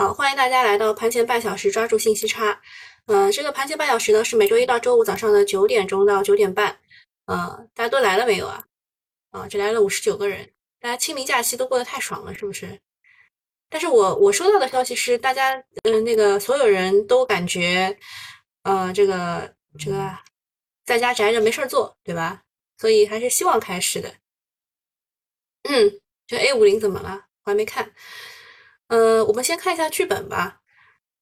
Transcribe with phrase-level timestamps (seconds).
[0.00, 2.58] 好，欢迎大家来到盘前半小时，抓住信息差。
[3.04, 6.74] 嗯，这个盘前半小时呢是每周一到周五早上的九点钟到九点半。
[7.26, 8.64] 嗯，大家都来了没有啊？
[9.30, 10.50] 啊，只来了五十九个人。
[10.80, 12.80] 大家清明假期都过得太爽了，是不是？
[13.68, 17.94] 但是我我收到的消息是，大家嗯那个所有人都感觉，
[18.62, 20.16] 呃，这个这个
[20.86, 22.40] 在家宅着没事儿做，对吧？
[22.78, 24.14] 所以还是希望开始的。
[25.64, 27.26] 嗯，这 A 五零怎么了？
[27.44, 27.92] 我还没看。
[28.90, 30.60] 呃，我们先看一下剧本吧。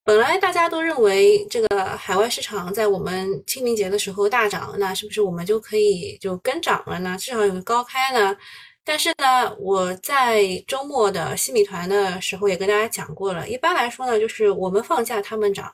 [0.03, 7.15] 本来大家都认为这个海外市场在我们清明节的时候大涨，那是不是我们就可以就跟涨了呢？
[7.21, 8.35] 至少有个高开呢？
[8.85, 15.71] 但是呢，我在周末的西米团的时候也跟大家讲过了，一般来说呢，就是我们放假他们涨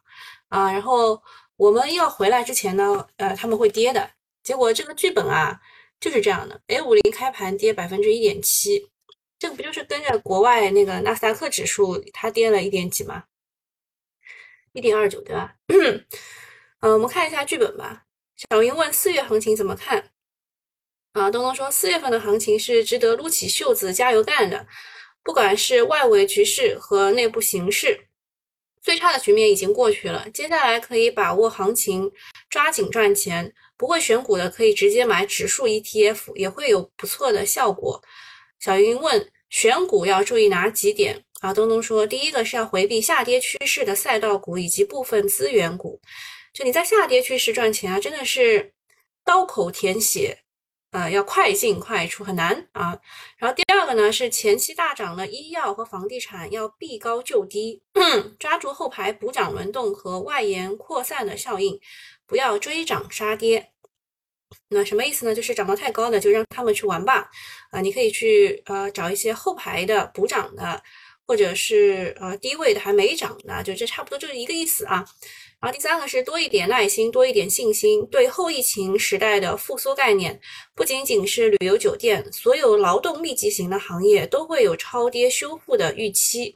[0.48, 1.22] 啊，然后
[1.56, 4.10] 我们要回来之前呢，呃，他们会跌的。
[4.42, 5.56] 结果这个剧本啊
[6.00, 8.90] 就是这样的，A 五零开盘跌百分之一点七。
[9.44, 13.24] 这不就是跟着国外那个纳斯达克指数，它跌了一点几吗？
[14.72, 15.54] 一点二九，对吧？
[15.68, 16.02] 嗯，
[16.80, 18.06] 我们看一下剧本吧。
[18.36, 20.12] 小云问四月行情怎么看？
[21.12, 24.66] 啊，东东说四月份的行情是值得撸起袖子加油干的，
[25.22, 28.06] 不管是外围局势和内部形势，
[28.80, 32.10] 最差的局面已经过去了，接下来可以把握行情，
[32.48, 33.52] 抓紧赚钱。
[33.76, 38.02] 不会选股的可以直接买指数 ETF，也会有不错的效果。
[38.60, 41.54] 小云问选股要注意哪几点啊？
[41.54, 46.00] 东东说，第一个是要回避下跌趋势的赛道股以及部分资源股。
[46.52, 48.72] 就你在下跌趋势赚钱啊，真的是
[49.24, 50.36] 刀口舔血，
[50.90, 52.98] 呃，要快进快出很难啊。
[53.38, 57.80] 然后第二个呢是前期大涨的医药和房地产要避高就低，
[58.40, 61.78] 抓住后排补涨轮动和外延扩散的效应，
[62.26, 63.70] 不要追涨杀跌。
[64.74, 65.32] 那什么意思呢？
[65.32, 67.30] 就是涨得太高的就让他们去玩吧，
[67.70, 70.82] 啊，你可以去呃找一些后排的补涨的，
[71.26, 75.06] 或者是呃低位的还没涨的，就这差不多就是一个意思啊。
[75.60, 80.38] 然后第三个是多一点耐心，多一点信心，对后疫情时代的复苏概念，
[80.74, 86.54] 不仅仅是旅游酒店，所有劳动密集型的行业都会有超跌修复的预期。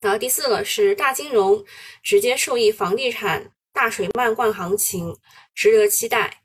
[0.00, 1.64] 然后第四个是大金融
[2.02, 5.14] 直接受益房地产大水漫灌行情，
[5.54, 6.42] 值得期待。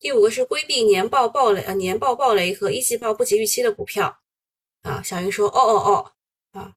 [0.00, 4.20] 第五个是规避年报暴雷呃年报暴雷和一季报不及预期的股票。
[4.82, 6.12] 啊，小云说哦哦哦
[6.60, 6.72] 啊，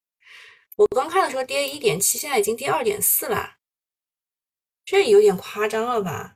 [0.75, 3.57] 我刚看的时候跌一点七，现在已经跌二点四了，
[4.83, 6.35] 这有点夸张了吧？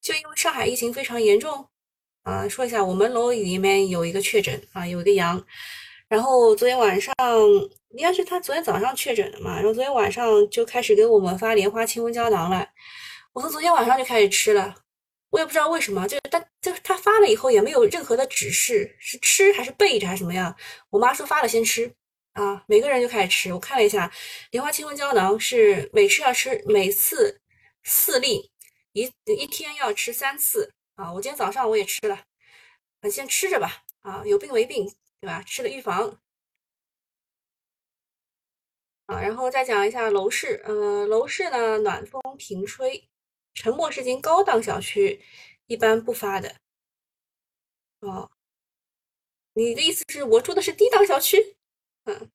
[0.00, 1.68] 就因为上海疫情非常严重
[2.24, 5.42] 啊，说一下我们楼里面有一个确诊啊，有一个阳，
[6.06, 7.14] 然后昨天晚上
[7.96, 12.68] 应该是他昨天早上确诊的嘛，然后昨天晚上就开始给我们发莲花清瘟胶囊了，
[13.32, 14.74] 我从昨天晚上就开始吃了。
[15.32, 20.54] 我也不知道为什么，就是他，就是他发了以后也没有任何的指示，是吃还是备着还是什么样？
[20.90, 21.90] 我妈说发了先吃
[22.34, 23.50] 啊，每个人就开始吃。
[23.50, 24.12] 我看了一下，
[24.50, 27.40] 莲花清瘟胶囊是每吃要吃每次
[27.82, 28.50] 四粒，
[28.92, 31.10] 一一天要吃三次啊。
[31.10, 32.26] 我今天早上我也吃了，
[33.10, 34.86] 先吃着吧啊，有病没病，
[35.18, 35.42] 对吧？
[35.46, 36.20] 吃了预防
[39.06, 39.18] 啊。
[39.18, 43.08] 然后再讲一下楼市，呃，楼市呢暖风频吹。
[43.54, 45.22] 沉默是金高档小区
[45.66, 46.56] 一般不发的
[48.00, 48.30] 哦。
[49.54, 51.56] 你的意思是我住的是低档小区？
[52.04, 52.30] 嗯，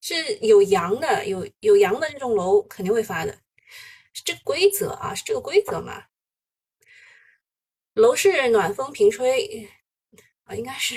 [0.00, 3.38] 是有阳的，有有阳的这种楼肯定会发的，
[4.12, 6.06] 是这规则啊，是这个规则嘛？
[7.92, 9.68] 楼市暖风频吹
[10.44, 10.96] 啊，应该是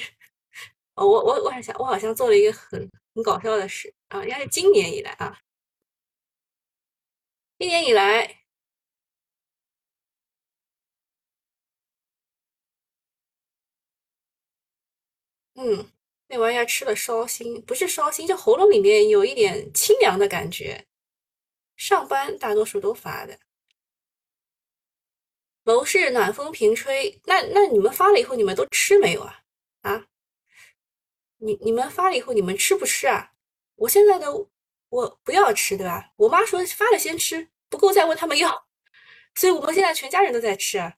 [0.95, 5.39] 哦，我我我好像我好像做了一个很很搞笑的事啊，应该是今年以来啊，
[7.59, 8.47] 今年以来。
[15.57, 15.91] 嗯，
[16.28, 20.85] 那玩意儿吃了烧心，不是烧心，就喉咙里面有一点清凉的感觉。
[21.75, 23.40] 上班大多数都发的，
[25.63, 27.19] 楼市暖风频吹。
[27.25, 29.41] 那那你们发了以后，你们都吃没有啊？
[29.81, 30.07] 啊？
[31.40, 33.34] 你你们发了以后，你们吃不吃啊？
[33.75, 34.31] 我现在的
[34.89, 36.13] 我不要吃，对吧？
[36.18, 38.68] 我妈说发了先吃，不够再问他们要，
[39.33, 40.98] 所以我们现在全家人都在吃啊。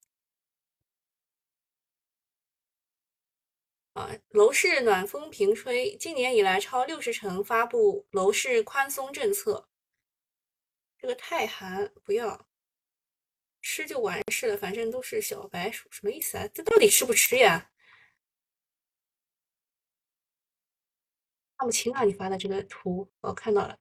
[4.29, 9.67] 楼市暖风频吹，今年以来超六十城发布楼市宽松政策。
[10.97, 12.47] 这个太寒不要
[13.61, 16.47] 吃就完事了，反正都是小白鼠，什么意思啊？
[16.53, 17.71] 这到底吃不吃呀？
[21.57, 23.77] 看不清啊，你发的这个图，我看到了，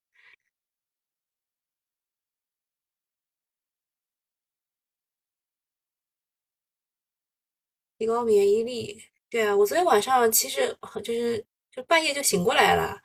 [7.98, 9.02] 提高免疫力。
[9.30, 13.02] 对啊，我昨天晚上其实就是就半夜就醒过来了。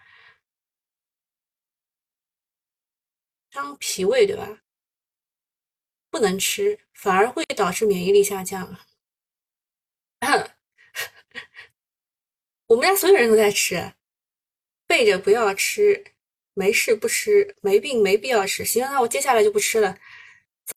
[3.51, 4.61] 伤脾胃，对吧？
[6.09, 8.77] 不能吃，反而会导致免疫力下降。
[12.67, 13.93] 我们家所有人都在吃，
[14.87, 16.15] 背着不要吃，
[16.53, 18.63] 没事不吃，没病没必要吃。
[18.63, 19.99] 行，那我接下来就不吃了。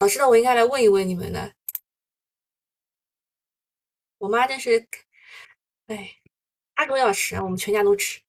[0.01, 1.55] 早知道我应该来问一问你们的。
[4.19, 4.89] 我妈真是，
[5.87, 6.17] 哎，
[6.75, 8.21] 她说要吃，我们全家都吃。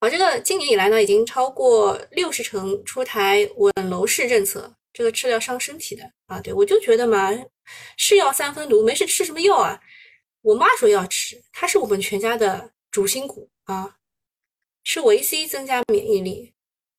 [0.00, 6.40] 好，这个今年以来呢，已经超过六十城出台稳楼市政策，这个吃了要伤身体的啊。
[6.40, 7.30] 对我就觉得嘛，
[7.96, 9.80] 是药三分毒，没事吃什么药啊？
[10.40, 13.98] 我妈说要吃，它是我们全家的主心骨啊，
[14.84, 16.54] 吃维 C 增加免疫力。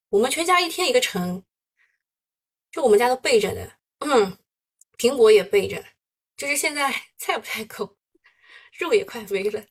[0.09, 1.43] 我们全家一天一个橙，
[2.71, 4.37] 就我们家都备着的，嗯，
[4.97, 5.83] 苹果也备着，
[6.41, 7.95] 就是现在 菜不太够，
[8.79, 9.63] 肉也快没了。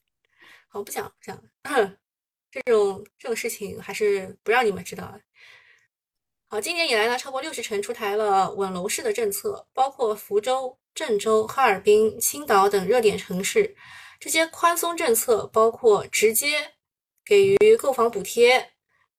[0.68, 1.96] 好，不讲不讲了。
[2.48, 5.18] 这种这种事情还是不让你们知道。
[6.46, 13.74] 好，今年以来呢，超过六十城出台了稳楼市的政策，包括福州、郑州、哈尔滨、青岛等热点城市。
[14.20, 16.74] 这些宽松政策包括直接
[17.24, 18.74] 给予购房补贴，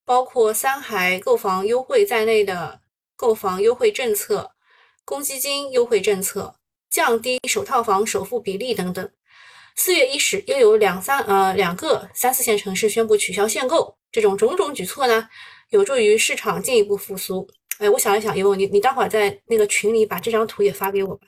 [0.06, 2.82] 包括三孩购房优惠在内的
[3.18, 4.56] 购房优惠政策、
[5.04, 6.61] 公积金优惠政策、
[6.92, 9.12] 降低首套房首付比例等等。
[9.76, 15.30] 四月伊始，又有两三呃两个三四线城市宣布取消限购，这种种种举措呢，
[15.70, 17.50] 有助于市场进一步复苏。
[17.80, 21.28] 哎，我想一想，因为你你待会儿在那个群里把这张图也发给我吧，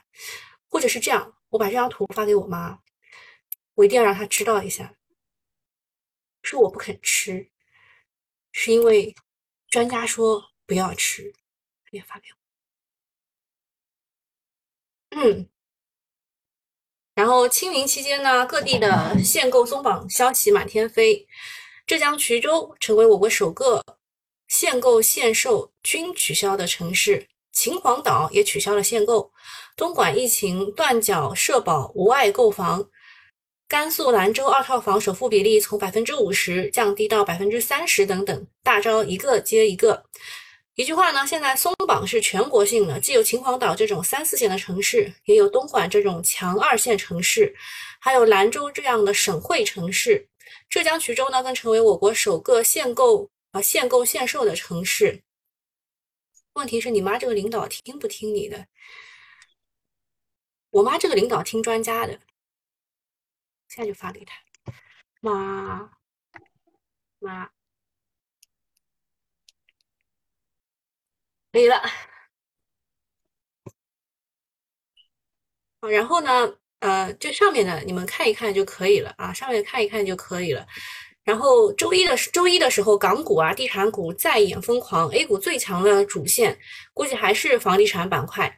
[0.67, 2.77] 或者是这样，我把这张图发给我妈，
[3.75, 4.93] 我一定要让她知道一下，
[6.43, 7.49] 是我不肯吃，
[8.51, 9.15] 是因为
[9.69, 11.33] 专家说不要吃，
[11.91, 12.27] 也发给
[15.11, 15.52] 我，嗯。
[17.15, 21.27] 然后清明期间呢，各地的限购松绑消息满天飞。
[21.85, 23.83] 浙江衢州成为我国首个
[24.47, 29.31] 限购限售均取消的城市，秦皇岛也取消了限购。
[29.75, 32.89] 东莞疫情断缴社保无碍购房，
[33.67, 40.05] 甘肃兰州二套房首付比例从百分之五十降低到百分之三十等等，大招一个接一个。
[40.75, 47.55] 一句话呢，现在松绑是全国性的，既有秦皇岛这种三四线的城市，也有东莞这种强二线城市，
[47.99, 50.27] 还有兰州这样的省会城市。
[50.69, 55.21] 浙江衢州呢，更成为我国首个限购啊限购限售的城市。
[56.53, 58.65] 问题是你妈这个领导听不听你的？
[60.71, 62.19] 我妈这个领导听专家的，
[63.67, 64.41] 现在就发给他，
[65.19, 65.91] 妈
[67.19, 67.51] 妈。
[71.53, 71.79] 可以了，
[75.81, 80.65] 然后呢，呃，这上面呢，你们看一看就可以了啊，上面看一看就可以了。
[81.23, 86.57] 然后周一的周一的时候，港股啊，地产股再演疯狂，A 股最强的主线
[86.91, 88.57] 估计还是房地产板块。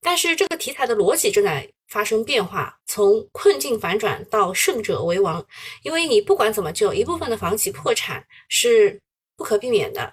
[0.00, 5.46] 但是这个题材的逻辑正在发生变化，从困境反转到胜者为王，
[5.84, 9.00] 因为你不管怎么救，一部分的房企破产是
[9.36, 10.12] 不可避免的。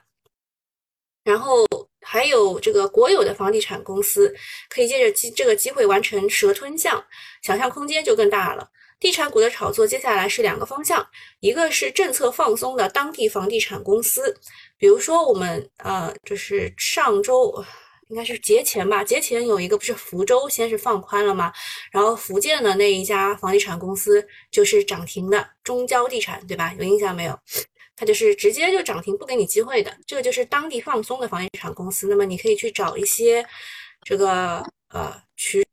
[1.23, 1.65] 然后。
[2.13, 4.31] 还有这个国有的房地产公司
[4.69, 7.03] 可以借着机这个机会完成蛇吞象，
[7.41, 8.69] 想象空间就更大了。
[8.99, 11.03] 地产股的炒作接下来是两个方向，
[11.39, 14.31] 一个是政策放松的当地房地产公司，
[14.77, 17.51] 比如说我们呃，就是上周
[18.09, 21.51] 应该是节前吧，节前有一个不是福州先是放宽了吗？
[21.91, 26.75] 然后福建的那一家房地产公司就是涨停的中交地产，对吧？
[26.77, 27.39] 有印象没有？
[27.95, 32.07] 它就是直接就涨停不给你机会的，这个就是当地放松的房地产公司。
[32.07, 33.45] 那么你可以去找一些
[34.03, 35.63] 这个呃区，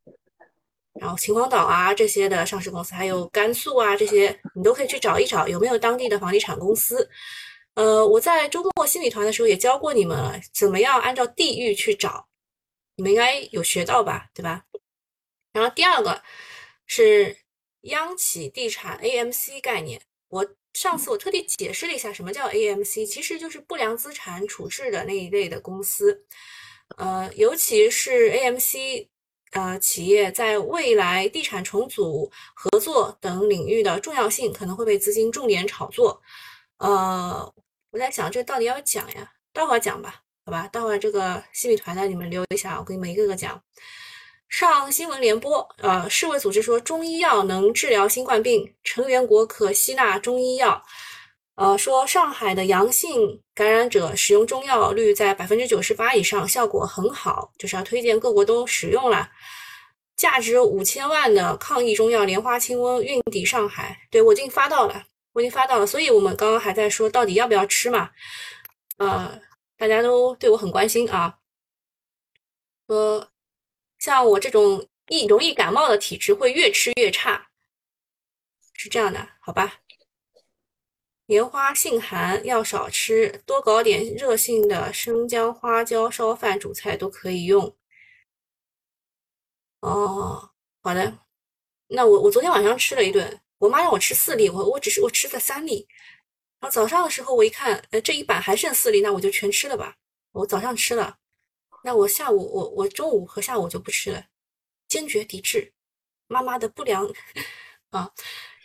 [1.01, 7.09] 然后秦皇岛啊这些的上市公司，还有甘肃啊这些，你都可以去找一找有没有当地的房地产公司。
[7.75, 12.29] 呃，我在周末新米团的时候也教过你们了，怎么样按照地域去找，
[12.97, 14.65] 你们应该有学到吧，对吧？
[15.55, 16.23] 然后第二个
[16.87, 17.39] 是
[17.83, 20.47] 央企地产 AMC 概念，我。
[20.75, 26.25] 上次我特地解释了一下什么叫 AMC，其实就是不良资产处置的那一类的公司，
[26.97, 29.09] 呃，尤其是 AMC，
[29.53, 36.23] 呃，企业在未来地产重组、合作等领域的重要性可能会被资金重点炒作。
[36.79, 37.53] 呃，
[37.91, 39.33] 我在想这到底要讲呀？
[39.53, 40.69] 待会儿讲吧，好吧？
[40.69, 43.61] 待会儿这个新米团的你们留一下，我给你们一个个讲。
[44.51, 50.85] 上新闻联播，呃，世卫组织说中医药能治疗新冠病，成员国可吸纳中医药。
[51.55, 59.31] 呃，说上海的阳性感染者使用中药率在百分之九十八以上，效果很好，就是要推荐各国都使用了。
[60.17, 68.11] 价值五千万的抗疫中药莲花清瘟运抵上海，对我已经发到了，我已经发到了，所以我们刚刚还在说到底要不要吃嘛？
[68.99, 69.41] 呃，
[69.79, 71.37] 大家都对我很关心啊，
[72.89, 73.29] 说
[74.01, 77.51] 像我这种易容易感冒的体质会越吃越差，
[78.73, 79.81] 是这样的，好吧？
[81.27, 87.77] 莲花性寒，要少吃，多搞点热性的生姜、花椒烧饭、煮菜都可以用。
[89.81, 90.51] 哦，
[90.83, 91.19] 好的，
[91.89, 95.87] 那我我昨天晚上吃了一顿，我妈让我吃四粒，我我只是我吃了三粒。
[96.59, 99.97] 然后早上的时候我一看，呃，这一板还剩四粒，那我就全吃了吧。
[100.33, 101.19] 我早上吃了，
[101.83, 104.25] 那我下午我我中午和下午就不吃了，
[104.89, 105.73] 坚决抵制
[106.27, 107.07] 妈妈的不良
[107.91, 108.11] 啊。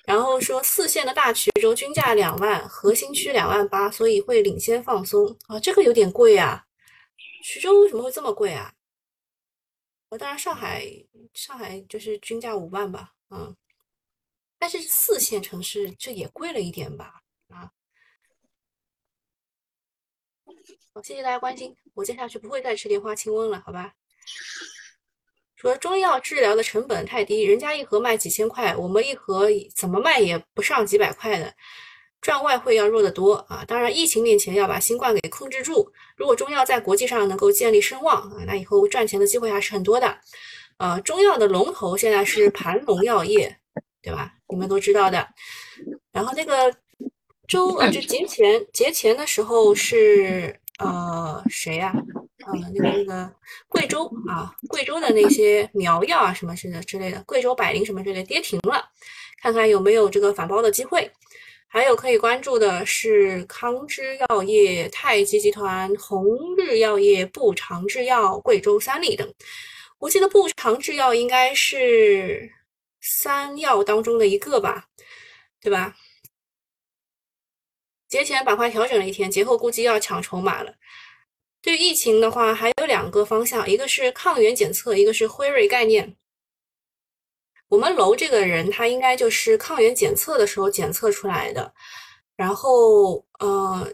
[0.05, 5.59] 然后说四线的大衢州均价两万，核心区两万八，所以会领先放松啊。
[5.59, 6.63] 这个有点贵啊，
[7.43, 8.71] 衢州为什么会这么贵啊？
[10.09, 10.85] 呃，当然上海
[11.33, 13.55] 上海就是均价五万吧，嗯，
[14.59, 17.21] 但是四线城市这也贵了一点吧？
[17.49, 17.71] 啊，
[20.95, 23.91] 好，谢谢大家关心，我接下去不会再吃莲花清瘟了，好吧？
[25.57, 31.53] 说中药治疗的成本太低，人家一盒卖几千块，我们一盒怎么卖也不上几百块的，
[32.21, 33.65] 赚外汇要弱得多啊！
[33.67, 35.91] 当然，疫情面前要把新冠给控制住。
[36.15, 40.17] 如果中药在国际上能够建立声望啊，那以后赚钱的机会还是很多的。
[40.77, 43.53] 呃，中药的龙头现在是盘龙药业，
[44.01, 44.33] 对吧？
[44.47, 45.27] 你们都知道的。
[46.13, 46.73] 然后那个
[47.49, 51.93] 周呃，就节前节前的时候是呃谁呀？
[52.45, 53.33] 啊，那个那个
[53.67, 58.83] 贵州啊，贵州的那些苗药啊，什么之的之类的，贵州百灵什么之类跌停了，
[59.41, 61.11] 看看有没有这个反包的机会。
[61.67, 69.27] 还有可以关注的是康芝药业、太极集团、红日药业、步长制药、贵州三利等。
[69.99, 72.49] 我记得步长制药应该是
[73.01, 74.85] 三药当中的一个吧，
[75.59, 75.95] 对吧？
[78.07, 80.73] 节前板块调整了一天，节后估计要抢筹码了。
[81.61, 86.15] 对于疫情的话，还有两个方向，一个是抗原检测，一个是辉瑞概念。
[87.67, 91.73] 我们楼这个人，他应该就是抗原检测的时候检测出来的，
[92.35, 93.91] 然后呃，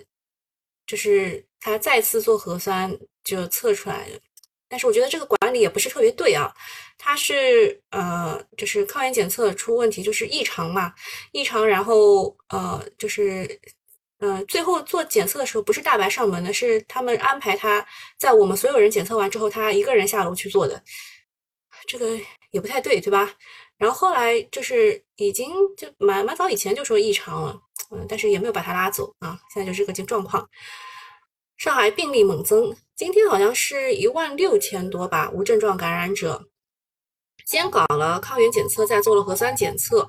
[0.85, 4.19] 就是他再次做核酸就测出来的。
[4.67, 6.53] 但是我觉得这个管理也不是特别对啊，
[6.97, 10.93] 他是呃，就是抗原检测出问题，就是异常嘛，
[11.31, 13.47] 异常，然后呃，就是。
[14.23, 17.83] 嗯，最后做检测的时候不是大白上门的，是他们安排他
[18.19, 20.79] 在我们所有人检测完之后，他一个人下楼去做的，
[21.87, 22.19] 这个
[22.51, 23.33] 也不太对，对吧？
[23.77, 27.59] 然后后来就是已经就蛮蛮早以前就说异常了，
[27.89, 29.39] 嗯，但是也没有把他拉走啊。
[29.51, 30.47] 现在就是个状况。
[31.57, 36.47] 上海病例猛增，今天好像是一万六千多吧，无症状感染者。
[37.47, 40.07] 先搞了抗原检测，再做了核酸检测，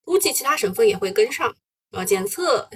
[0.00, 1.54] 估计其他省份也会跟上
[1.92, 2.66] 啊，检测。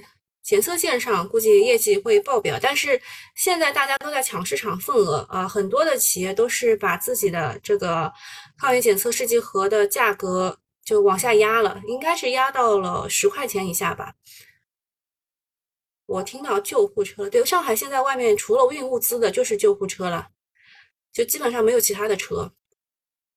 [0.44, 3.00] 检测线上估计业绩会爆表，但是
[3.34, 8.12] 现在大家都在抢市场份额啊，很多的企业都是把自己的这个
[8.58, 14.14] 抗原检测试剂盒的价格就往下压了，应该是压到了十块钱以下吧。
[16.04, 20.28] 我听到救护车，对，上海现在外面除了运物资的就是救护车了，
[21.10, 22.52] 就基本上没有其他的车。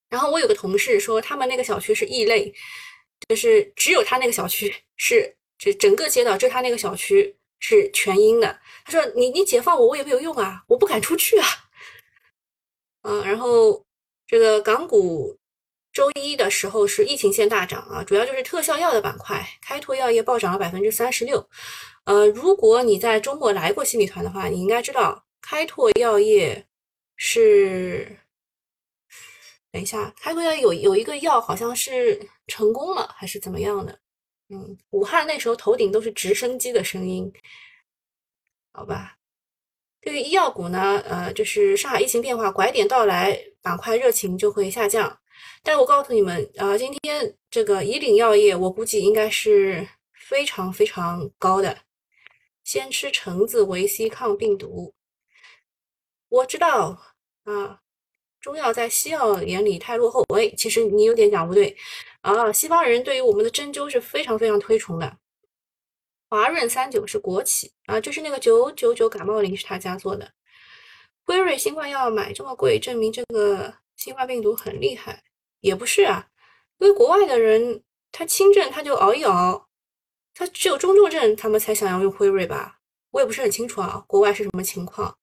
[0.09, 2.53] 然后我有个同事说，他们那个小区是异类，
[3.29, 5.36] 就是只有他那个小区是。
[5.57, 8.59] 这整个街道，就他那个小区是全阴的。
[8.85, 11.47] 他说：“你你解放我，我也没有用啊，我不敢出去啊。”
[13.03, 13.85] 嗯，然后
[14.27, 15.37] 这个港股
[15.91, 21.49] 周一的时候是疫情线大涨啊，主要就是特效药的板块，开拓药业暴涨了百分之三十六。
[22.03, 26.65] 呃，如果你在中国来过新米团的话，你应该知道开拓药业
[27.15, 28.19] 是，
[29.71, 33.99] 等一下，开拓药有有一个药好像是成功了还是怎么样的？
[34.49, 37.31] 嗯，武汉那时候头顶都是直升机的声音，
[38.71, 39.17] 好吧。
[39.99, 45.19] 对于医药股呢，呃，就是上海疫情变化拐点到来，板块热情就会下降。
[45.61, 51.79] 但我告诉你们，啊，今天这个以岭药业，我估计应该是非常非常高的。
[52.63, 54.93] 先吃橙子维 C 抗病毒，
[56.29, 56.97] 我知道
[57.43, 57.81] 啊，
[58.39, 60.23] 中药在西药眼里太落后。
[60.33, 61.75] 喂，其实你有点讲不对。
[62.27, 65.17] 啊，西方人对于我们的针灸是非常非常推崇的。
[66.29, 70.33] 华润三九是国企啊，就是那个九九九感冒灵是他家做的。
[71.23, 75.23] 辉瑞新冠药买这么贵，证明这个新冠病毒很厉害，
[75.61, 76.27] 也不是啊，
[76.79, 77.81] 因为国外的人
[78.11, 79.69] 他轻症他就熬一熬，
[80.33, 82.81] 他只有中重症他们才想要用辉瑞吧？
[83.11, 85.17] 我也不是很清楚啊，国外是什么情况？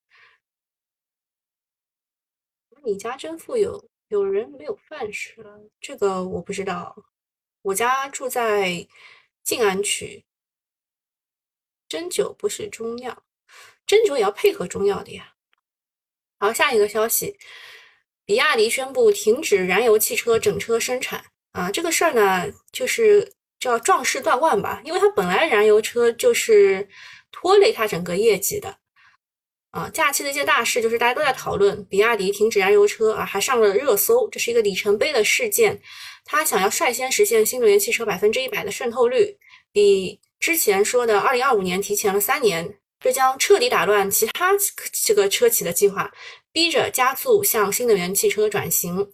[2.82, 3.90] 你家真富有。
[4.14, 5.44] 有人没有饭吃，
[5.80, 6.96] 这个我不知道。
[7.62, 8.86] 我家住在
[9.42, 10.24] 静安区，
[11.88, 13.24] 针灸不是中药。
[13.84, 15.34] 针灸也要配合中药的呀。
[16.38, 17.36] 好，下一个消息，
[18.24, 26.88] 比亚迪宣布停止燃油汽车整车生产啊，这个事儿呢，就是叫壮士断腕吧，因为它本来燃油车就是
[27.32, 28.78] 拖累它整个业绩的。
[29.74, 35.80] 啊，假期的一件大事就是大家都在讨论比亚迪停止燃油车啊，还上了热搜，这是一个里程碑的事件。
[36.24, 39.36] 他想要率先实现新能源汽车百分之一百的渗透率，
[39.72, 44.52] 比之前说的二零二五年提前了三年，这将彻底打乱其他
[45.04, 46.08] 这个车企的计划，
[46.52, 49.04] 逼着加速向新能源汽车转型。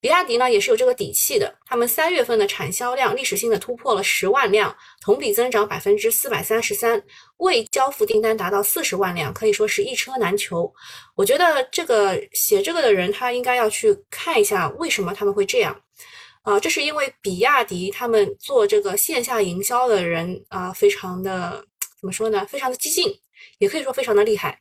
[0.00, 7.02] 比亚迪呢也是有这个底气的，他们三月份的产销量历史性的突破了十万辆，同比增长百分之四百三十三，
[7.36, 10.72] 未交付订单达到四十万辆，可以说是一车难求。
[11.14, 15.78] 我觉得这个写这个的人他应该要去看一下为什么他们会这样，
[16.44, 21.62] 啊，这是因为比亚迪他们做这个线下营销的人啊，非常的
[22.00, 22.46] 怎么说呢？
[22.46, 23.14] 非常的激进，
[23.58, 24.58] 也可以说非常的厉害，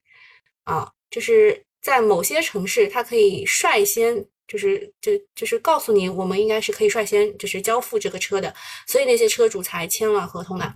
[0.65, 4.25] 啊，就是在某些城市他可以率先。
[4.49, 8.53] 就是就就是告诉你，我们应该是可以率先就是交付这个车的，
[8.87, 10.73] 所以那些车主才签了合同的。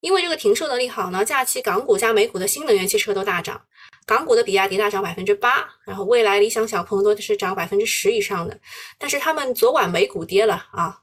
[0.00, 3.60] 因为这个停售的利好呢，假期港股加美股的新能源汽车都大涨，
[4.04, 8.60] 港股的比亚迪大涨百分之八，然后蔚来、理想、小鹏都是涨百分之十以上的。
[8.98, 11.00] 但是他们昨晚美股跌了啊，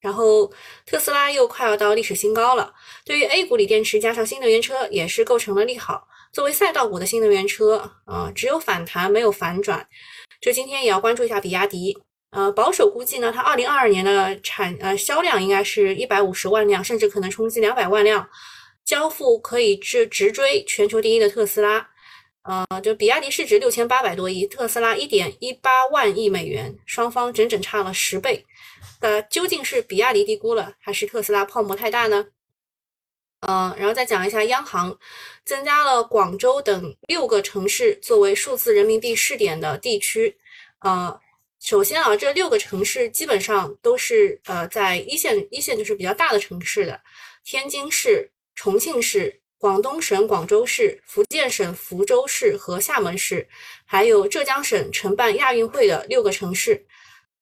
[0.00, 0.52] 然后
[0.84, 2.74] 特斯拉又快要到历史新高了。
[3.04, 6.08] 对于 A 股锂电池加上新能源车也是构成了利好。
[6.32, 9.86] 作为赛道股的新能源车，啊，只有反弹没有反转。
[10.40, 11.96] 就今天也要关注一下比亚迪，
[12.30, 18.28] 呃，保守估计呢，它二零二二年的产呃销量应该是一百五十万辆，甚至可能冲击两百万辆，
[18.84, 21.88] 交付可以直直追全球第一的特斯拉。
[22.42, 28.46] 呃，就比亚迪市值六千八百多亿，特斯拉一点一八万亿美元，双方整整差了十倍。
[29.00, 32.24] 呃，究竟是比亚迪低估了，还是特斯拉泡沫太大呢？
[33.40, 34.96] 嗯，然后再讲一下，央行
[35.44, 40.36] 增加了广州等六个城市作为数字人民币试点的地区。
[40.80, 41.18] 呃，
[41.58, 47.00] 首先啊，这六个城市基本上都是呃在一线，一线就是比较大的城市的，
[47.42, 53.48] 天津市、重庆市、广东省广州市、福建省福州市和厦门市，
[53.86, 56.86] 还有浙江省承办亚运会的六个城市，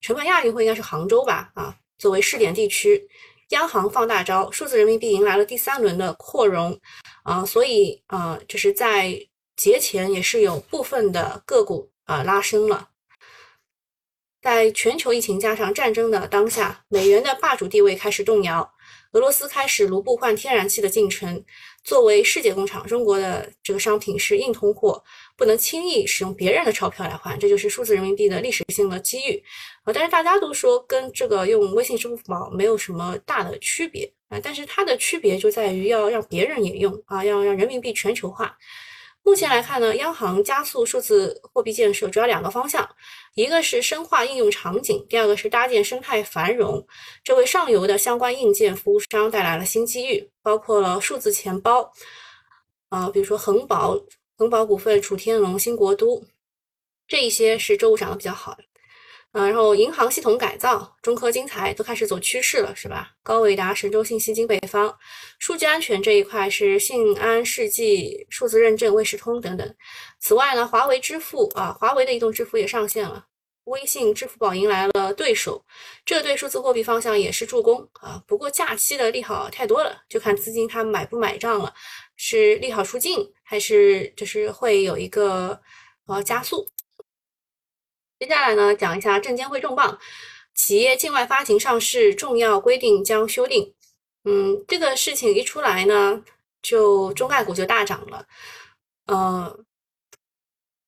[0.00, 1.50] 承办亚运会应该是杭州吧？
[1.54, 3.08] 啊，作为试点地区。
[3.48, 6.78] 央行放大招，数字人民币迎来了第三轮的扩容，
[7.22, 9.18] 啊，所以啊，就是在
[9.56, 12.90] 节前也是有部分的个股啊拉升了。
[14.40, 18.72] 在全球疫情加上战争的当下，美元的霸主地位开始动摇。
[19.12, 21.42] 俄罗斯开始卢布换天然气的进程。
[21.82, 25.02] 作为世界工厂，中国的这个商品是硬通货，
[25.38, 29.42] 不能轻易使用别人的钞票来换，这就是数字人民币的历史性的机遇。
[29.84, 38.58] 啊，但是大家都说跟这个用微信、支付宝没有什么大的区别啊，但是它的区别就在于要让别人也用啊，要让人民币全球化。
[39.22, 42.88] 目前来看呢，央行加速数字货币建设主要两个方向，
[43.34, 46.84] 一个是深化应用场景，第二个是搭建生态繁荣。
[47.22, 51.92] 这为上游的相关硬件服务商带来了新机遇，包括了数字钱包，
[52.88, 53.98] 啊，比如说恒宝、
[54.38, 56.24] 恒宝股份、楚天龙、新国都，
[57.08, 58.62] 这一些是周五涨得比较好的。
[59.32, 63.10] 嗯，然后银行系统改造、中科精材都开始走趋势了，是吧？
[63.24, 64.96] 高伟达、神州信息、金北方，
[65.40, 69.74] 数据安全这一块是信安、世纪、数字认证、卫士通等等。
[70.20, 73.26] 此外呢，华为支付啊，华为的移动支付也上线了，
[73.64, 75.62] 微信、支付宝迎来了对手，
[76.06, 78.22] 这对数字货币方向也是助攻啊。
[78.24, 81.74] 不过假期的利好太多了，就看资金它买不买账了，
[82.18, 85.58] 是利好出尽，还是就是会有一个
[86.06, 86.68] 呃加速。
[88.18, 89.96] 接下来呢，讲一下证监会重磅，
[90.52, 93.72] 企业境外发行上市重要规定将修订。
[94.24, 96.22] 嗯，这个事情一出来呢，
[96.60, 98.26] 就中概股就大涨了。
[99.06, 99.56] 呃，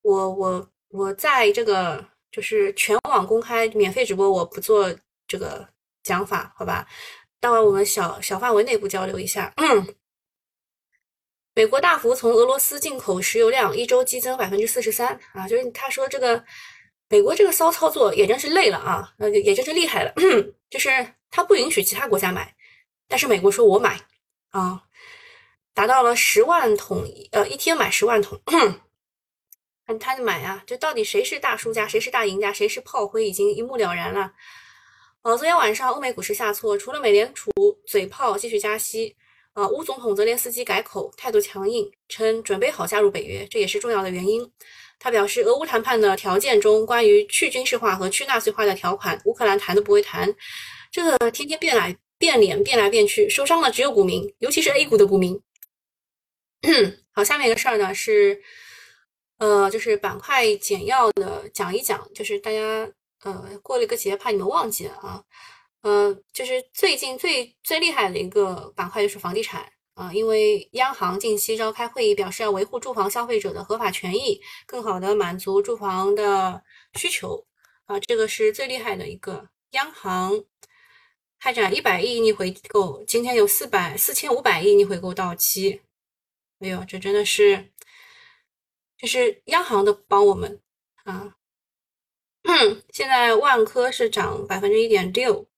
[0.03, 4.93] 我我我在这个就是全网公开免费直播，我不做
[5.29, 5.69] 这个
[6.03, 6.89] 讲法，好吧？
[7.39, 9.55] 待会我们小小范围内部交流一下。
[11.55, 16.45] 美国大幅从俄罗斯进口石油量一周激增百分之四十三啊，就是他说这个。
[17.13, 20.15] 美国这个骚操作也真是累了啊，呃，也真是厉害了，
[20.71, 20.89] 就是
[21.29, 22.55] 他不允许其他国家买，
[23.09, 24.01] 但是美国说我买
[24.51, 24.81] 啊，
[25.75, 28.41] 达到了十万桶，呃，一天买十万桶，
[29.85, 34.33] 看他就买啊，就到底谁是大输家，谁是大赢家，谁是炮灰，已经一目了然了。
[35.23, 37.51] 呃，昨天晚上欧美股市下挫，除了美联储
[37.89, 39.17] 嘴炮继续加息，
[39.53, 44.51] 啊，乌总统泽连斯基改口，态度强硬，称准备好加入北约，这也是重要的原因。
[44.99, 50.33] 他表示，俄乌谈判的条件中，关于去军事化和去纳粹化的条款，乌克兰谈都不会谈。
[50.93, 55.41] 这个天天变来变脸，变来变去，受伤的只有股民，尤其是 A 股的股民。
[57.13, 58.41] 好，下面一个事儿呢是，
[59.39, 62.87] 呃，就是板块简要的讲一讲，就是大家
[63.25, 65.25] 呃过了一个节，怕你们忘记了啊，
[65.83, 76.63] 呃，就是最近最最厉害的一个板块就是房地产啊，因为央行近期召开会议，表示要维护住房消费者的合法权益，更好的满足住房的
[76.95, 77.47] 需求
[77.87, 80.45] 啊，这个是最厉害的一个央行。
[81.43, 85.81] 开展一百亿逆回购，今天有四百四千五百亿逆回购到期，
[86.59, 87.71] 哎呦，这真的是，
[88.99, 90.61] 这是央行的帮我们
[91.05, 91.37] 啊。
[92.93, 95.49] 现在万科是涨百分之一点六，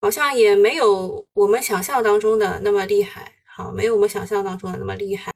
[0.00, 5.30] 好像也没有我们想象当中的那么厉害，好，没有我们想象当中的那么厉害。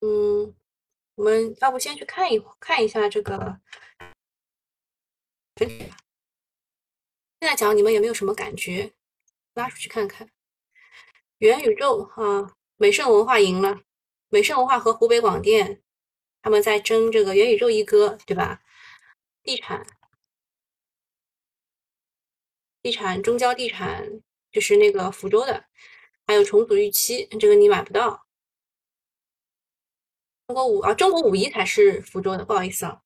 [0.00, 0.54] 嗯，
[1.16, 3.60] 我们要不先去看一看一下这个。
[5.56, 5.96] 整体吧。
[7.40, 8.92] 现在讲你们有没有什么感觉？
[9.54, 10.28] 拉出去看看。
[11.38, 13.80] 元宇宙哈，美盛文化赢了。
[14.28, 15.82] 美盛文化和湖北广电
[16.42, 18.62] 他们在争这个元宇宙一哥，对吧？
[19.42, 19.86] 地产，
[22.86, 24.08] 地产中交地产
[24.52, 25.64] 就是那个福州的，
[26.24, 28.24] 还有重组预期，这个你买不到。
[30.46, 33.02] 中国五啊，中国五一才是福州的，不好意思啊。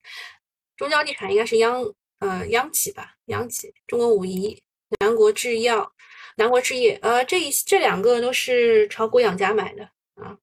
[0.76, 1.82] 中交地产应该是央。
[2.18, 4.62] 呃，央企吧，央企，中国五一、
[4.98, 5.90] 南国制药、
[6.36, 10.36] 南国置业，呃，这一这两个都是炒股养家买的啊。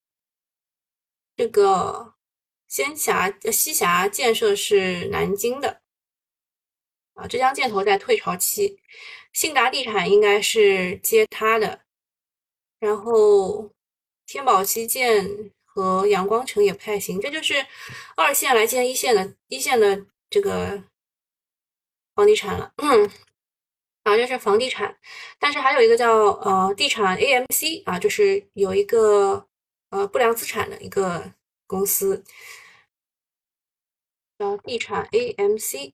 [1.36, 2.16] 这个
[2.68, 5.84] 仙霞呃、西霞建设是南京的
[7.18, 8.78] 啊，浙江建投在退潮期，
[9.34, 11.82] 信达地产应该是接它的，
[12.80, 13.72] 然后
[14.26, 17.66] 天宝基建和阳光城也不太行，这就是
[18.16, 20.84] 二线来建一线的，一线的这个。
[22.18, 22.74] 房地产了，
[24.02, 24.98] 啊，这是房地产，
[25.38, 29.48] 但是还有一个叫呃地产 AMC 啊，就是有一个
[29.92, 31.32] 呃不良资产的一个
[31.68, 32.24] 公司，
[34.40, 35.94] 叫地产 AMC，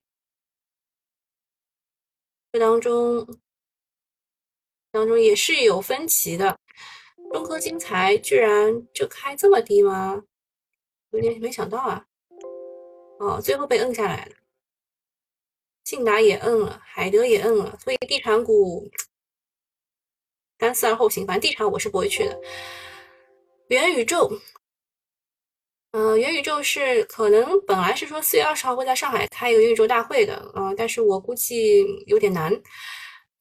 [2.54, 3.40] 这当中
[4.92, 6.60] 当中也是有分歧的，
[7.32, 10.24] 中科金材居然就开这么低吗？
[11.10, 12.06] 有点没想到啊，
[13.20, 14.36] 哦，最后被摁下来了。
[15.84, 18.88] 信达也摁了，海德也摁了，所以地产股
[20.60, 21.26] 三思而后行。
[21.26, 22.40] 反正地产我是不会去的。
[23.70, 24.32] 元宇宙，
[25.94, 32.52] 嗯，元宇宙是可能本来是说四月二十号会在上海开一个元宇宙大会的，嗯，但是我估计有点难。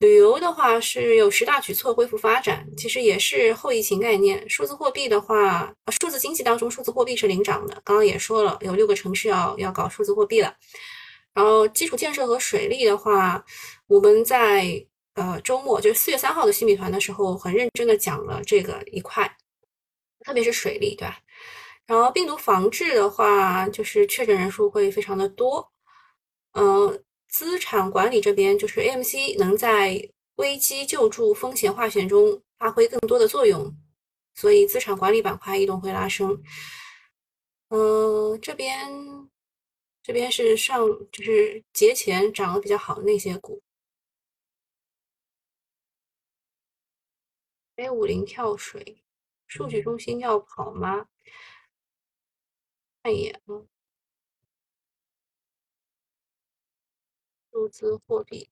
[0.01, 4.47] 旅游的话是有十大举措恢复发展，其实也是后疫情概念。
[4.51, 7.81] 数字货币的话，数字经济当中数字货币是领涨的。
[7.85, 10.55] 刚刚也说了，有六个城市要要搞数字货币了。
[11.33, 13.43] 然后基础建设和水利的话，
[13.87, 14.85] 我们在
[15.15, 19.27] 呃周末，就是四月三号的新米团的时候，很认真的讲了这个一块，
[20.25, 21.17] 特别是水利，对吧？
[21.93, 25.71] 然后病毒防治的话，就是确诊人数会非常的多。
[26.53, 33.77] 嗯，资产管理这边就是 AMC 能在危机救助、风险化险中发挥更多的作用，
[34.35, 36.43] 所以资产管理板块异动会拉升。
[37.69, 38.89] 嗯，这边。
[40.03, 43.63] 这边是上，就是节前涨得比较好的那些股。
[47.77, 49.05] A 五零跳水，
[49.47, 51.07] 数据中心要跑吗？
[53.03, 53.67] 看一眼啊，
[57.51, 58.49] 数字货币，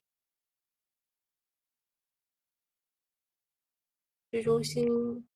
[4.30, 5.28] 数据中心，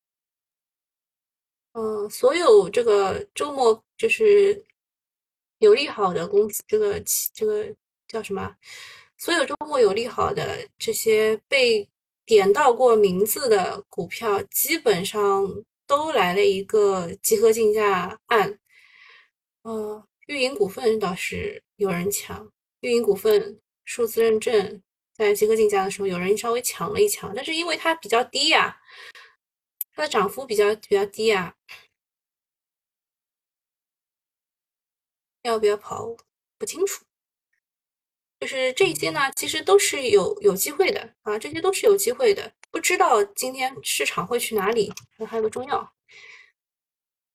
[1.73, 4.65] 嗯，所有这个周末就是。
[5.59, 7.01] 有利好的公司，这个
[7.33, 7.75] 这个
[8.07, 8.55] 叫什么？
[9.17, 11.89] 所有周末有利好的这些被
[12.27, 18.59] 点到过名字的股票，基本上都来了一个集合竞价案。
[19.65, 24.83] 呃，运营股份倒是有人抢，运营股份数字认证
[25.15, 28.79] 在集合竞价的时候，有人稍微抢了一抢，但是因为它比较低呀，
[29.95, 31.57] 它的涨幅比较比较低呀。
[35.43, 36.15] 要不要跑？
[36.59, 37.03] 不清楚。
[38.41, 42.53] 就是这些呢，其实都是有有机会的啊，这些都是有机会的。
[42.71, 44.93] 不知道今天市场会去哪里？
[45.27, 45.95] 还有个中药，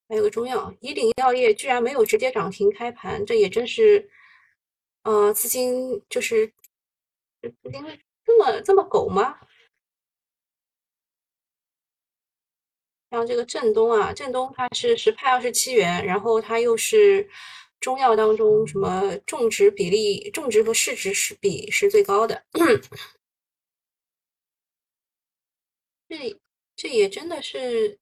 [0.09, 4.09] 还有个中药，以岭药业居然没有直接涨停开盘，这也真是，
[5.03, 6.45] 呃，资金就是
[7.41, 7.81] 资金
[8.25, 9.39] 这么这么狗吗？
[13.11, 17.29] 像这个振东啊，振东它是十派二十七元，然后它又是。
[17.81, 22.43] 中药当中，什么种植比例、种植和市值是比是最高的。
[26.09, 26.37] 这
[26.75, 27.97] 这也真的是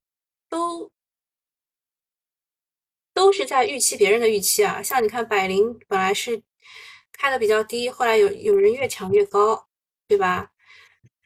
[0.49, 0.91] 都
[3.17, 4.83] 都是在预期别人的预期啊。
[4.83, 6.43] 像你看，百灵本来是
[7.11, 9.67] 开的比较低，后来有有人越抢越高，
[10.07, 10.51] 对吧？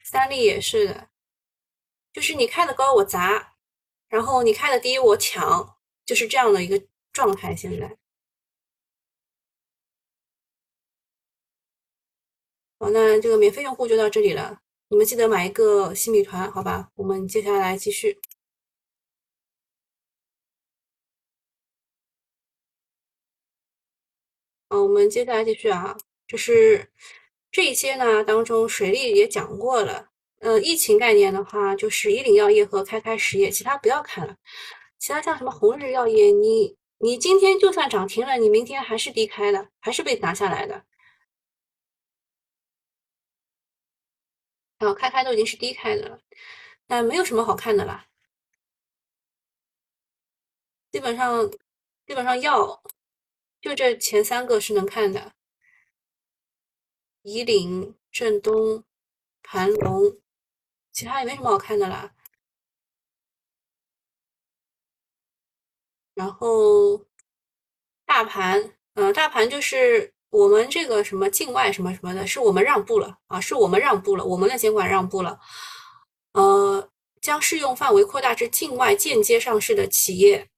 [0.02, 1.10] 三利也是的，
[2.10, 3.56] 就是你开的高我砸，
[4.08, 5.76] 然后你开的低我抢，
[6.06, 7.54] 就是这样的一个状态。
[7.54, 7.94] 现在，
[12.78, 14.62] 好，那这个免费用户就到这里了。
[14.88, 16.90] 你们记得买一个新米团，好吧？
[16.94, 18.18] 我们接下来继续。
[24.72, 25.94] 好，我们接下来继续啊，
[26.26, 26.90] 就是
[27.50, 30.08] 这些呢当中，水利也讲过了。
[30.38, 34.34] 呃，疫情概念的话，就是以岭药业和开开实业，其他不要看了。
[34.98, 40.86] 其他像什么红日药业，你你今天就算涨停了，你明天还是低开的，还是被拿下来的。
[44.78, 46.18] 哦，开开都已经是低开的了，
[46.86, 48.06] 那没有什么好看的啦。
[50.90, 51.50] 基本上，
[52.06, 52.82] 基本上药
[53.62, 55.32] 就这前三个是能看的，
[57.22, 58.84] 以岭、正东、
[59.42, 60.20] 盘龙，
[60.92, 62.12] 其他也没什么好看的啦。
[66.12, 67.06] 然后
[68.04, 70.12] 大盘，嗯，大盘就是。
[70.32, 75.38] 我们这个什么境外什么什么的，是我们让步了啊，是我们让步了，我们的监管让步了，
[76.32, 80.48] 呃，将适用范围扩大至境外间接上市的企业，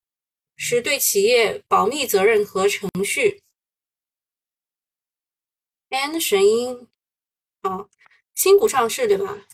[0.56, 3.42] 是对企业保密责任和程序。
[5.90, 6.88] And 神鹰，
[7.62, 7.88] 啊，
[8.34, 9.46] 新股上市对吧？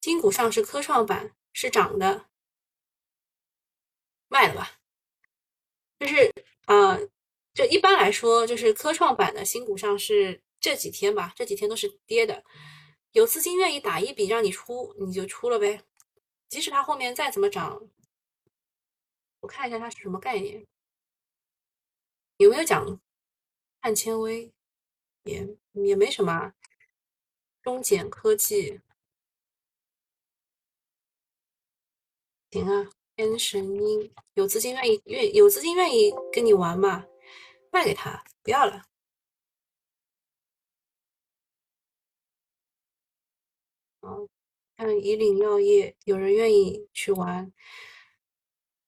[0.00, 2.26] 新股上市科创板是涨的，
[4.28, 4.80] 卖了吧？
[5.98, 6.32] 就是
[6.66, 6.98] 啊。
[7.54, 12.44] 就一般来说，就是科创板的新股上市这几天吧，这几天都是跌的。
[13.10, 15.82] 有资金愿意打一笔让你出，你就出了呗。
[16.48, 17.82] 即使它后面再怎么涨，
[19.40, 20.66] 我看一下它是什么概念，
[22.38, 23.00] 有没有讲
[23.80, 24.52] 碳纤维？
[25.24, 26.52] 也也没什么。
[27.62, 28.80] 中简科技，
[32.50, 32.90] 行啊。
[33.16, 37.04] 天神鹰，有资金愿意愿有资金愿意跟你玩嘛？
[37.72, 38.84] 卖给他，不要了。
[44.02, 44.28] 嗯，
[44.76, 47.52] 看以岭药业，有人愿意去玩。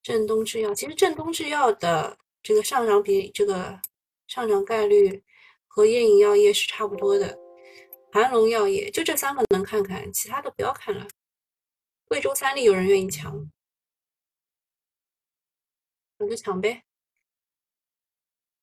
[0.02, 3.80] 正东制药，其实正东制药的这个上涨比这个
[4.26, 5.22] 上涨概率
[5.66, 7.38] 和燕影药业是差不多的。
[8.12, 11.06] 盘龙药业就这三个能看看，其他的不要看了。
[12.06, 13.48] 贵州三利有人愿意抢，
[16.18, 16.82] 那就抢呗。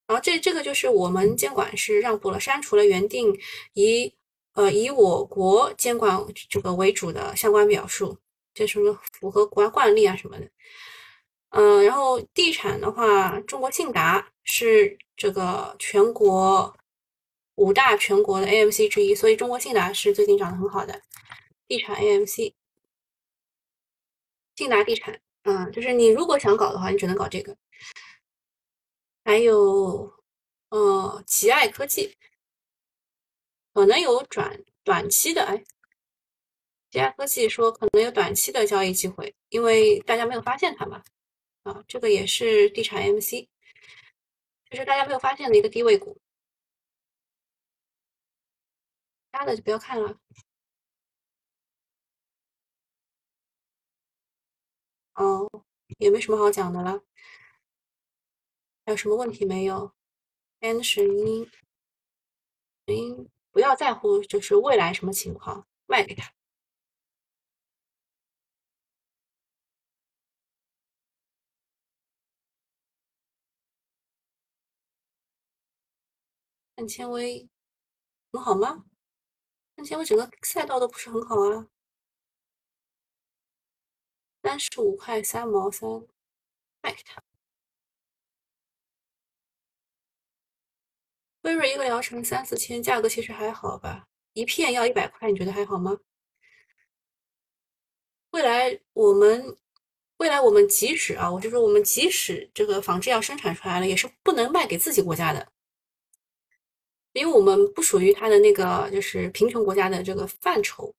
[0.06, 3.34] 然后这这个就是我们监管是让步了，删除了原定
[3.74, 4.14] 以
[4.54, 8.18] 呃以我国监管这个为主的相关表述，
[8.54, 10.50] 这什么符合国家惯例啊什么的。
[11.60, 16.72] 嗯，然后地产的话，中国信达是这个全国
[17.56, 21.02] 五大全国的 AMC 之一，所以中国信达是最近涨得很好的
[21.68, 22.54] 地产 AMC。
[24.56, 27.58] 信达地产，嗯，就是你如果想搞的话，你只能搞这个。
[29.26, 30.14] 还有，
[30.70, 32.16] 呃，奇爱科技
[33.74, 35.64] 可能有转短期的，哎，
[36.92, 41.02] 奇爱科技说可能有短期的交易机会，因为大家没有发现它嘛，
[41.68, 43.46] 啊，这个也是地产 MC，
[44.70, 46.14] 就是大家没有发现的一个低位股，
[49.26, 50.18] 其他的就不要看了，
[55.16, 55.66] 哦，
[55.98, 57.04] 也没什么好讲的了。
[58.86, 59.94] 还有什么问题没有
[60.62, 61.52] ？N 神鹰，
[62.86, 66.37] 神鹰不要在乎，就是未来什么情况，卖给他。
[76.78, 77.50] 碳纤维
[78.32, 78.86] 很好吗？
[79.76, 81.68] 碳纤维整个赛道都不是很好啊。
[84.44, 85.90] 三十五块三毛三，
[86.84, 87.24] 卖给他。
[91.42, 94.08] 辉瑞一个疗程三四千，价格其实还好吧？
[94.34, 95.98] 一片要一百块，你觉得还好吗？
[98.30, 99.58] 未来我们，
[100.18, 105.52] 未来我们即使啊，我就说我们即使这个仿制药生产出来了，也是不能卖给自己国家的，
[107.18, 110.94] 因为我们不属于它的那个就是贫穷国家的这个范畴。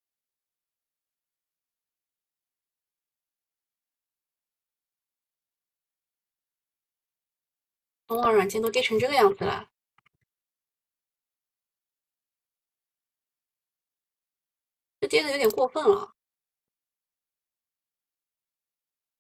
[8.07, 9.71] 通网软件都跌成这个样子了。
[15.01, 16.15] 这跌的有点过分了。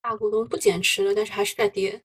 [0.00, 2.02] 大股东不减持了，但是还是在跌。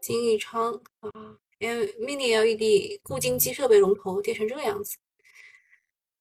[0.00, 4.96] 金益昌啊因为，mini LED 固晶机设备龙头跌成这个样子，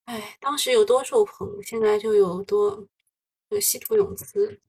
[0.06, 2.88] 哎，当时有多受捧，现在就有多。
[3.60, 4.62] 稀土永磁，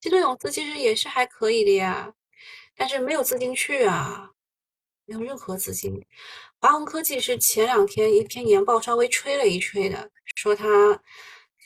[0.00, 2.14] 稀土永磁其实也是还可以的呀，
[2.74, 4.30] 但是没有资金去啊，
[5.04, 6.02] 没有任何资金。
[6.58, 11.02] 华虹科技是前两天一篇研报稍微吹了一吹的，说它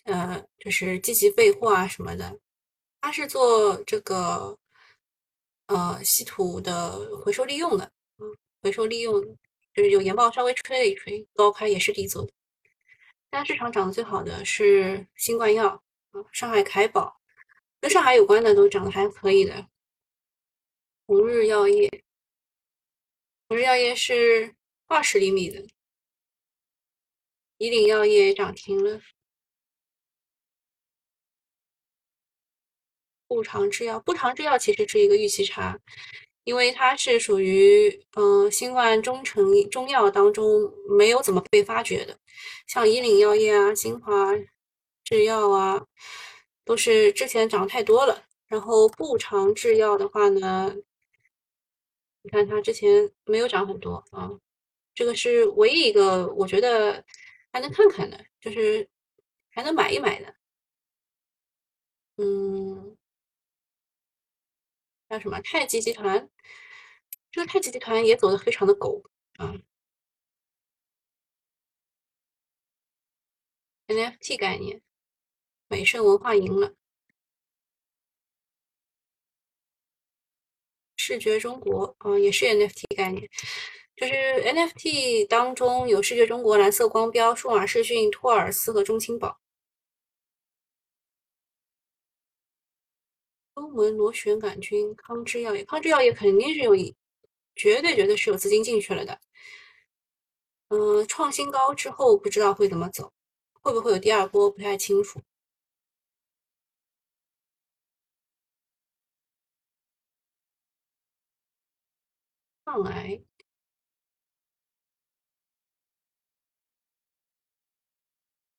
[0.03, 2.37] 呃就是积极备货啊什么的，
[3.01, 4.59] 它是做这个
[5.67, 7.93] 呃稀土的回收利用的，
[8.63, 9.21] 回收利用
[9.75, 12.33] 就是有研报稍微吹了一吹，高开也是低走的。
[13.31, 15.69] 现在市场涨得最好的是新冠药
[16.13, 16.25] 啊。
[16.31, 17.21] 上海凯宝
[17.81, 19.67] 跟上海有关的都涨得还可以的。
[21.07, 22.05] 红日药业，
[23.49, 24.55] 红日药业是
[24.87, 25.67] 二十厘米的。
[27.59, 29.01] 以岭药业涨停了。
[33.27, 35.81] 步长制药，步长制药其实是一个预期差，
[36.45, 42.19] 因为它是属于嗯新冠中成中药当中没有怎么被发掘的，
[42.67, 44.33] 像以岭药业啊、新华。
[45.05, 45.85] 制药啊，
[46.65, 48.25] 都是之前涨太多了。
[48.47, 50.75] 然后步长制药的话呢，
[52.23, 54.31] 你看它之前没有涨很多啊，
[54.95, 57.05] 这个是唯一一个我觉得
[57.53, 58.89] 还能看看的，就是
[59.51, 60.35] 还能买一买的。
[62.19, 62.97] 嗯，
[65.13, 66.27] 叫什么太极集团？
[67.31, 69.03] 这个太极集团也走的非常的狗
[69.37, 69.53] 啊
[73.89, 74.81] ，NFT 概念。
[75.69, 76.75] 美盛文化赢了，
[80.97, 83.29] 视觉中国啊，也是 NFT 概念，
[83.95, 89.39] 就是 NFT 当中有视觉中国、蓝色光标、数码视讯、托尔斯和中青宝。
[93.73, 96.75] 文螺旋杆菌、康芝药业，康芝药业肯定是有，
[97.55, 99.21] 绝对绝对是有资金进去了的。
[100.69, 103.13] 嗯，创新高之后不知道会怎么走，
[103.61, 105.21] 会不会有第二波不太清楚。
[112.65, 113.23] 抗癌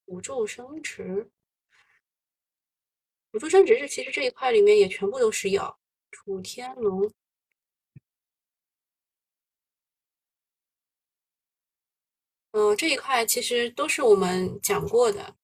[0.06, 1.32] 辅助生殖，
[3.34, 5.80] 辅助生殖是其实这一块里面也全部都是药。
[6.12, 7.12] 楚天龙，
[12.52, 15.36] 嗯，这一块其实都是我们讲过的。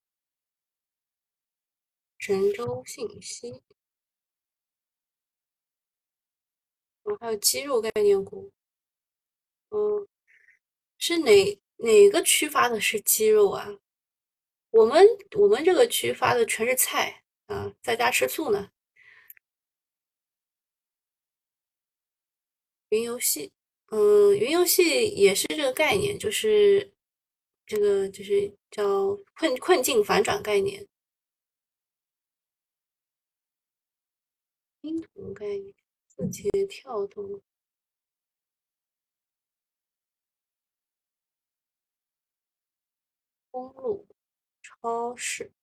[2.20, 3.64] 神州信息。
[7.20, 8.54] 还有肌肉概念股，
[9.72, 10.08] 嗯，
[11.00, 13.68] 是哪哪个区发的是肌肉啊？
[14.70, 15.04] 我们
[15.36, 17.19] 我们这个区发的全是菜
[17.50, 18.72] 啊，在家吃素呢。
[22.90, 23.52] 云游戏，
[23.88, 26.94] 嗯，云游戏也是这个概念，就是
[27.66, 30.88] 这个就是叫困困境反转概念，
[34.82, 35.74] 婴童概念。
[36.08, 37.42] 字节跳动，
[43.52, 44.06] 公路
[44.62, 45.54] 超市，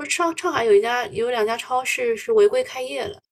[0.00, 3.22] 不是上上海有一家有两家超市是违规开业了。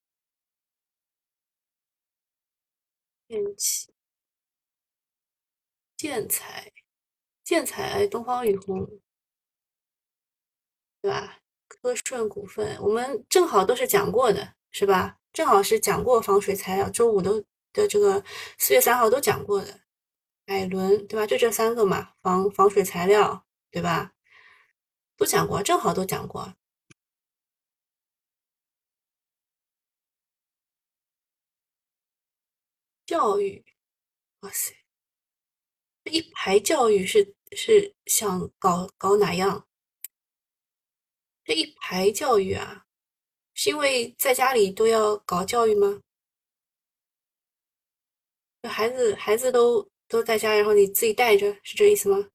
[3.25, 3.91] 电器、
[5.97, 6.71] 建材、
[7.43, 8.87] 建材，东方雨虹，
[11.01, 11.39] 对吧？
[11.67, 15.17] 科顺股份，我们正好都是讲过的，是吧？
[15.33, 18.23] 正好是讲过防水材料，周五都的这个
[18.59, 19.79] 四月三号都讲过的，
[20.45, 21.25] 海伦对吧？
[21.25, 24.13] 就这三个嘛，防防水材料对吧？
[25.17, 26.53] 都讲过，正好都讲过。
[33.09, 33.65] 教育，
[34.41, 34.71] 哇塞，
[36.03, 39.67] 这一排教育是是想搞搞哪样？
[41.43, 42.85] 这一排教育啊！
[43.55, 46.03] 是因为在家里都要搞教育吗？
[48.69, 52.29] 孩子孩子都都在家，然后你自己带着，是这意思吗？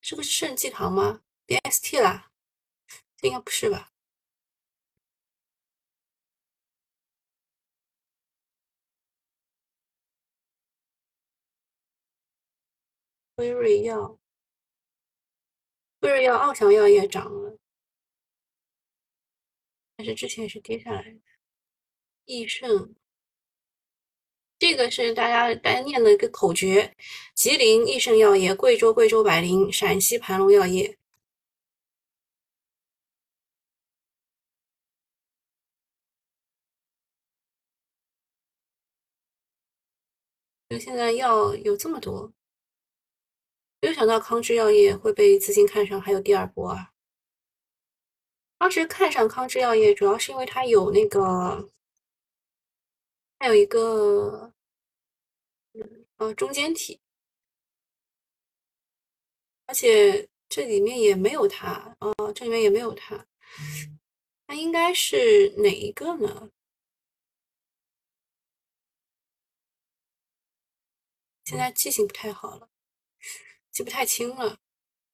[0.00, 2.30] 这个是圣济堂吗？BST 啦，
[3.16, 3.92] 这应该不是吧？
[13.38, 14.18] 辉瑞药。
[16.00, 17.56] 辉瑞药、奥翔药业涨了，
[19.94, 21.20] 但是之前是跌下来的。
[22.24, 22.96] 益盛，
[24.58, 26.96] 这个是大家大家念的一个口诀：
[27.32, 30.98] 吉林益盛药业、贵州贵州百灵、陕西盘龙药业。
[40.68, 42.32] 就现在药有这么多，
[43.80, 46.92] 没有想到康芝药业会被资金看上，还有第二波啊！
[48.58, 51.70] 当时看上康芝药业，主要是因为它有那个，
[53.38, 54.52] 还有一个，
[56.16, 57.00] 呃，中间体，
[59.66, 63.26] 而且这里面也没有它，啊，这里面也没有它，
[64.48, 66.50] 那应该是哪一个呢？
[71.44, 72.67] 现在记性不太好了，
[73.78, 74.58] 记不太清了，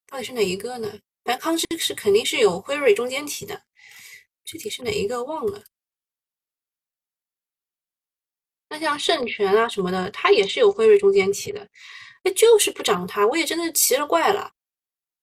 [0.07, 0.89] 到底是哪一个呢？
[1.23, 3.63] 反正康芝是肯定是有辉瑞中间体的，
[4.43, 5.63] 具体是哪一个忘了。
[8.71, 11.69] 那像圣泉啊什么的，它也是有辉瑞中间体的，
[12.23, 14.55] 那就是不涨它，我也真的奇了怪了。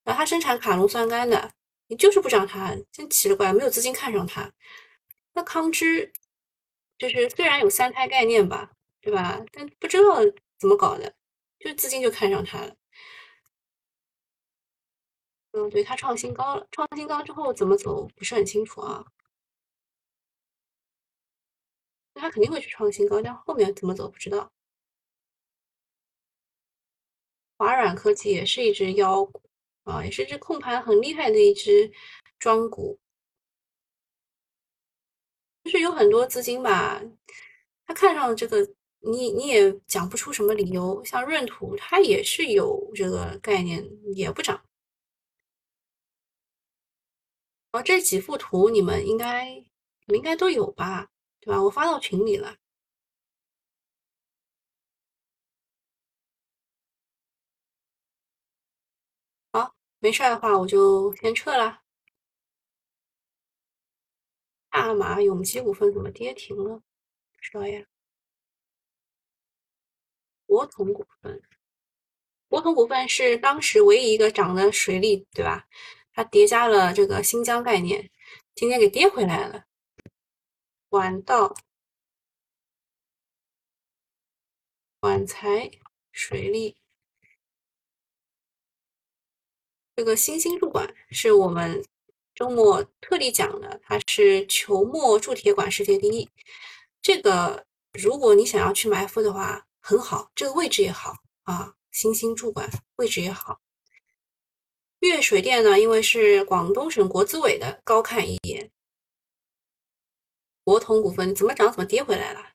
[0.04, 1.52] 然后它生产卡龙酸苷的，
[1.88, 4.54] 你就是不涨它，真奇了怪，没有资金看上它。
[5.34, 6.14] 那康芝
[7.00, 8.72] 就是虽然有三胎概念吧，
[9.02, 9.44] 对吧？
[9.52, 10.20] 但不知道。
[10.60, 11.12] 怎么搞的？
[11.58, 12.76] 就资金就看上它了。
[15.52, 19.06] 嗯，对，它创新高了，创新高之后怎么走不是很清楚啊。
[22.14, 24.52] 它肯定会去创新高，但后面怎么走不知道。
[27.58, 29.42] 华软科技也是一只妖股
[29.84, 31.92] 啊，也是一只控盘很厉害的一只
[32.40, 33.00] 庄股，
[35.64, 37.02] 就是有很多资金吧，
[37.86, 38.68] 他看上这个。
[39.04, 43.84] 你你也讲不出什么理由，像闰土它也是有这个概念，
[44.14, 44.64] 也不涨。
[47.74, 49.66] 哦，这几幅图你们应该你
[50.08, 51.10] 们应该都有吧，
[51.40, 51.62] 对吧？
[51.64, 52.58] 我发到群里了。
[59.54, 61.82] 好，没事的话我就先撤了。
[64.70, 66.78] 大马永基股份怎么跌停了？
[66.78, 67.86] 不知道呀。
[70.46, 71.42] 国统股份，
[72.50, 75.66] 国统股份是当时唯一一个涨的水利，对吧？
[76.14, 78.12] 它叠加了这个新疆概念，
[78.54, 79.66] 今天给跌回来了。
[80.90, 81.56] 管道、
[85.00, 85.72] 管材、
[86.12, 86.76] 水利，
[89.96, 91.86] 这个新兴铸管是我们
[92.36, 96.30] 周末特地讲的，它是球墨铸铁管世界第一。
[97.02, 103.62] 这个如果你想要去埋伏的话，很好，这个位置也好啊，新兴主管位置也好。
[105.02, 108.72] 粤水电呢，因为是广东省国资委的，高看一眼。
[110.64, 112.54] 国统股份怎么涨怎么跌回来了。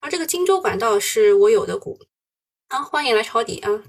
[0.00, 2.00] 而这个荆州管道是我有的股
[2.68, 3.84] 啊，欢迎来抄底啊。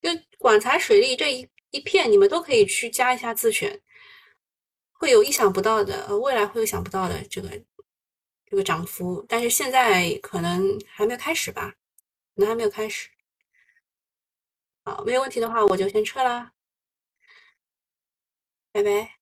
[0.00, 3.82] 就管材水利这一一片，你们都可以去加一下自选，
[4.92, 7.50] 会有意想不到的，呃，未来会有想不到的这个。
[8.46, 11.72] 这个涨幅，但是现在可能还没有开始吧，
[12.46, 13.10] 还没有开始。
[14.84, 16.52] 好，没有问题的话，我就先撤啦，
[18.72, 19.19] 拜拜。